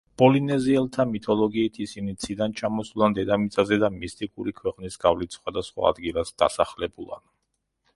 [0.19, 7.29] პოლინეზიელთა მითოლოგიით, ისინი ციდან ჩამოსულან დედამიწაზე და მისტიკური ქვეყნის გავლით სხვადასხვა ადგილას დასახლებულან.